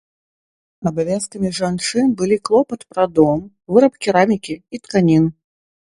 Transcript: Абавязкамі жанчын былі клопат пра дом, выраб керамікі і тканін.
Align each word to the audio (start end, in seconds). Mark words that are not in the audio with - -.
Абавязкамі 0.89 1.51
жанчын 1.59 2.09
былі 2.23 2.37
клопат 2.51 2.81
пра 2.95 3.03
дом, 3.21 3.47
выраб 3.75 3.93
керамікі 4.05 4.55
і 4.61 4.77
тканін. 4.85 5.35